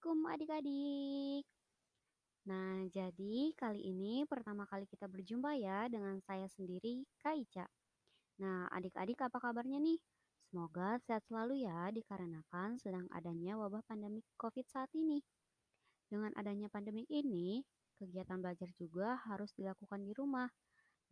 [0.00, 1.44] adik-adik.
[2.48, 7.66] Nah, jadi kali ini pertama kali kita berjumpa ya dengan saya sendiri, Kak Ica.
[8.40, 10.00] Nah, adik-adik apa kabarnya nih?
[10.48, 15.22] Semoga sehat selalu ya dikarenakan sedang adanya wabah pandemi COVID saat ini.
[16.08, 17.64] Dengan adanya pandemi ini,
[17.96, 20.48] kegiatan belajar juga harus dilakukan di rumah.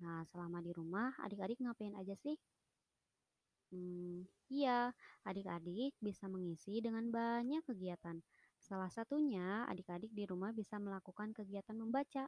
[0.01, 2.37] Nah, selama di rumah, adik-adik ngapain aja sih?
[3.71, 4.91] Hmm, iya,
[5.23, 8.19] adik-adik bisa mengisi dengan banyak kegiatan.
[8.71, 12.25] Salah satunya, adik-adik di rumah bisa melakukan kegiatan membaca.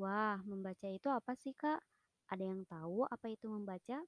[0.00, 1.82] Wah, membaca itu apa sih, Kak?
[2.30, 3.98] Ada yang tahu apa itu membaca?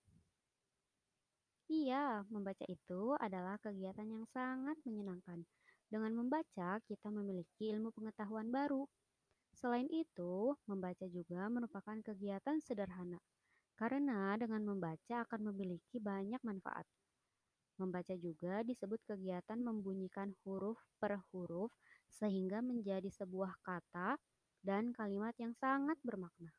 [1.66, 5.42] Iya, membaca itu adalah kegiatan yang sangat menyenangkan.
[5.90, 8.86] Dengan membaca, kita memiliki ilmu pengetahuan baru.
[9.58, 13.18] Selain itu, membaca juga merupakan kegiatan sederhana,
[13.80, 16.86] karena dengan membaca akan memiliki banyak manfaat.
[17.74, 21.74] Membaca juga disebut kegiatan membunyikan huruf per huruf
[22.06, 24.14] sehingga menjadi sebuah kata
[24.62, 26.54] dan kalimat yang sangat bermakna.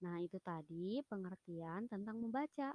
[0.00, 2.72] Nah, itu tadi pengertian tentang membaca.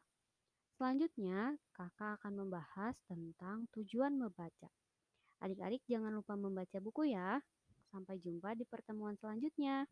[0.77, 4.69] Selanjutnya, kakak akan membahas tentang tujuan membaca.
[5.41, 7.41] Adik-adik jangan lupa membaca buku ya.
[7.89, 9.89] Sampai jumpa di pertemuan selanjutnya.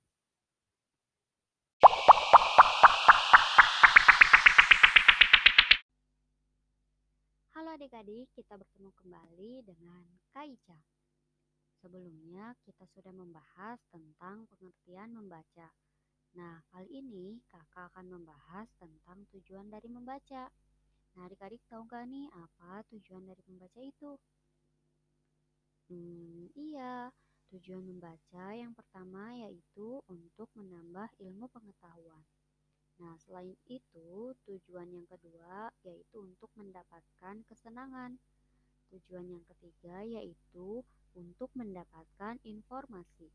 [7.64, 10.04] Halo adik-adik, kita bertemu kembali dengan
[10.36, 10.76] Kaica.
[11.80, 15.72] Sebelumnya kita sudah membahas tentang pengertian membaca.
[16.36, 20.52] Nah, kali ini kakak akan membahas tentang tujuan dari membaca.
[21.16, 24.12] Nah, adik-adik tahu gak nih apa tujuan dari membaca itu?
[25.88, 27.08] Hmm, iya.
[27.48, 32.28] Tujuan membaca yang pertama yaitu untuk menambah ilmu pengetahuan.
[33.04, 38.16] Nah, selain itu, tujuan yang kedua yaitu untuk mendapatkan kesenangan.
[38.96, 43.28] Tujuan yang ketiga yaitu untuk mendapatkan informasi.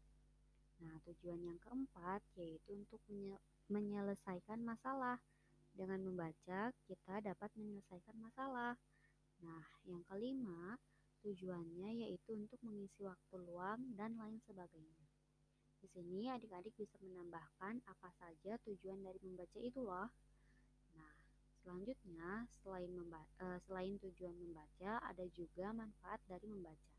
[0.81, 3.05] Nah, tujuan yang keempat yaitu untuk
[3.69, 5.21] menyelesaikan masalah.
[5.77, 8.73] Dengan membaca, kita dapat menyelesaikan masalah.
[9.45, 10.81] Nah, yang kelima,
[11.21, 15.08] tujuannya yaitu untuk mengisi waktu luang dan lain sebagainya.
[15.78, 20.11] Di sini adik-adik bisa menambahkan apa saja tujuan dari membaca itu loh.
[20.99, 21.15] Nah,
[21.62, 26.91] selanjutnya selain memba uh, selain tujuan membaca ada juga manfaat dari membaca.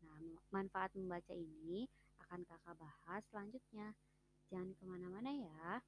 [0.00, 0.16] Nah,
[0.48, 1.84] manfaat membaca ini
[2.24, 3.92] akan kakak bahas selanjutnya.
[4.48, 5.84] Jangan ke mana-mana ya.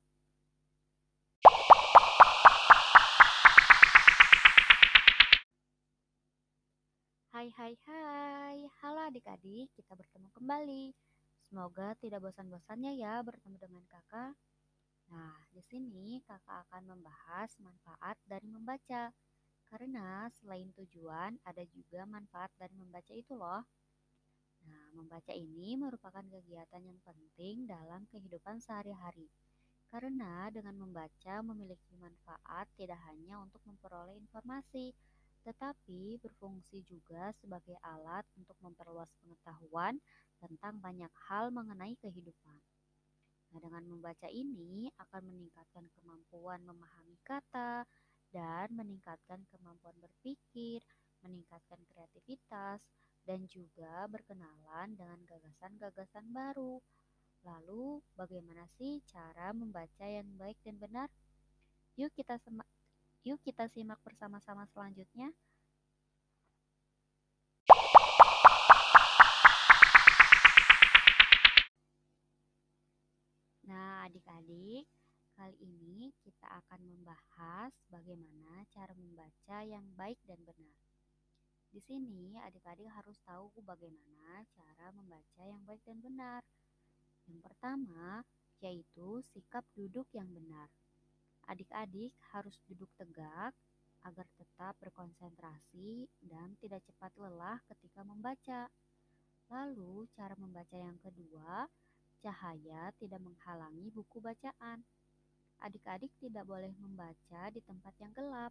[7.32, 10.92] Hai hai hai, halo adik-adik, kita bertemu kembali.
[11.52, 14.32] Semoga tidak bosan-bosannya ya bertemu dengan kakak.
[15.12, 19.12] Nah, di sini kakak akan membahas manfaat dari membaca.
[19.68, 23.68] Karena selain tujuan, ada juga manfaat dari membaca itu loh.
[24.64, 29.28] Nah, membaca ini merupakan kegiatan yang penting dalam kehidupan sehari-hari.
[29.92, 34.96] Karena dengan membaca memiliki manfaat tidak hanya untuk memperoleh informasi,
[35.42, 39.98] tetapi berfungsi juga sebagai alat untuk memperluas pengetahuan
[40.38, 42.58] tentang banyak hal mengenai kehidupan.
[43.52, 47.84] Nah, dengan membaca ini akan meningkatkan kemampuan memahami kata
[48.32, 50.80] dan meningkatkan kemampuan berpikir,
[51.20, 52.80] meningkatkan kreativitas,
[53.28, 56.80] dan juga berkenalan dengan gagasan-gagasan baru.
[57.44, 61.12] Lalu, bagaimana sih cara membaca yang baik dan benar?
[62.00, 62.40] Yuk kita
[63.22, 65.30] Yuk kita simak bersama-sama selanjutnya.
[73.62, 74.90] Nah, adik-adik,
[75.38, 80.82] kali ini kita akan membahas bagaimana cara membaca yang baik dan benar.
[81.70, 86.42] Di sini, adik-adik harus tahu bagaimana cara membaca yang baik dan benar.
[87.30, 88.26] Yang pertama,
[88.58, 90.66] yaitu sikap duduk yang benar.
[91.50, 93.54] Adik-adik harus duduk tegak
[94.02, 98.66] agar tetap berkonsentrasi dan tidak cepat lelah ketika membaca.
[99.50, 101.66] Lalu, cara membaca yang kedua,
[102.22, 104.82] cahaya tidak menghalangi buku bacaan.
[105.62, 108.50] Adik-adik tidak boleh membaca di tempat yang gelap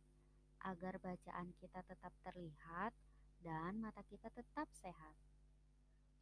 [0.64, 2.94] agar bacaan kita tetap terlihat
[3.42, 5.16] dan mata kita tetap sehat.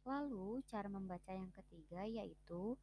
[0.08, 2.74] Lalu, cara membaca yang ketiga yaitu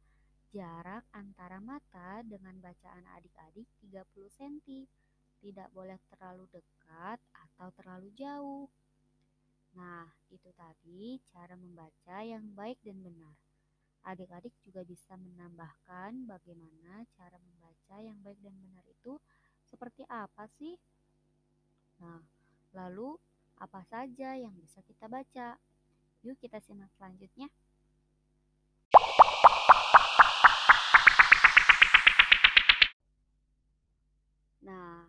[0.48, 4.00] Jarak antara mata dengan bacaan adik-adik 30
[4.32, 4.88] cm.
[5.44, 8.64] Tidak boleh terlalu dekat atau terlalu jauh.
[9.76, 13.36] Nah, itu tadi cara membaca yang baik dan benar.
[14.08, 19.20] Adik-adik juga bisa menambahkan bagaimana cara membaca yang baik dan benar itu
[19.68, 20.80] seperti apa sih?
[22.00, 22.24] Nah,
[22.72, 23.20] lalu
[23.60, 25.60] apa saja yang bisa kita baca?
[26.24, 27.52] Yuk kita simak selanjutnya.
[34.68, 35.08] Nah,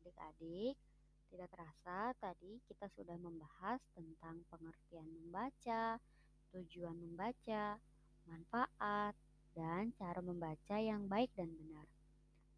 [0.00, 0.80] adik-adik,
[1.28, 6.00] tidak terasa tadi kita sudah membahas tentang pengertian membaca,
[6.56, 7.76] tujuan membaca,
[8.24, 9.12] manfaat,
[9.52, 11.84] dan cara membaca yang baik dan benar.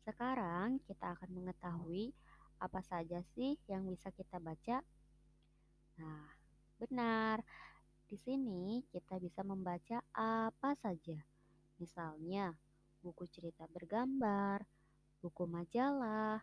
[0.07, 2.15] Sekarang kita akan mengetahui
[2.63, 4.87] apa saja sih yang bisa kita baca.
[5.99, 6.31] Nah,
[6.79, 7.43] benar.
[8.07, 11.19] Di sini kita bisa membaca apa saja.
[11.83, 12.55] Misalnya,
[13.03, 14.63] buku cerita bergambar,
[15.21, 16.43] buku majalah,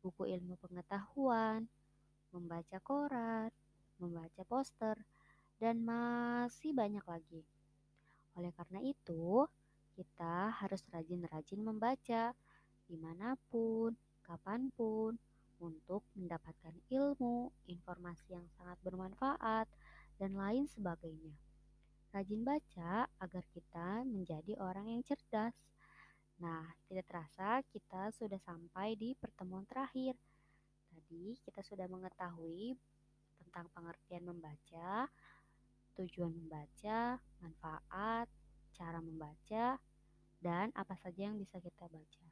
[0.00, 1.66] buku ilmu pengetahuan,
[2.30, 3.50] membaca koran,
[3.98, 4.96] membaca poster,
[5.56, 7.42] dan masih banyak lagi.
[8.36, 9.48] Oleh karena itu,
[9.96, 12.36] kita harus rajin-rajin membaca
[12.86, 15.16] di mana pun, kapan pun,
[15.56, 19.66] untuk mendapatkan ilmu, informasi yang sangat bermanfaat,
[20.20, 21.32] dan lain sebagainya.
[22.12, 25.52] Rajin baca agar kita menjadi orang yang cerdas.
[26.36, 30.12] Nah, tidak terasa kita sudah sampai di pertemuan terakhir.
[30.92, 32.76] Tadi kita sudah mengetahui
[33.40, 35.08] tentang pengertian membaca,
[35.96, 38.28] tujuan membaca, manfaat,
[38.76, 39.80] cara membaca,
[40.44, 42.26] dan apa saja yang bisa kita baca.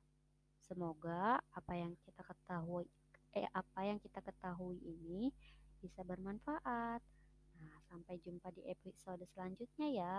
[0.60, 2.88] Semoga apa yang kita ketahui
[3.34, 5.34] eh apa yang kita ketahui ini
[5.82, 7.02] bisa bermanfaat.
[7.58, 10.18] Nah, sampai jumpa di episode selanjutnya ya.